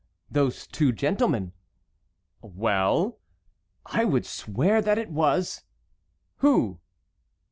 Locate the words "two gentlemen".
0.65-1.53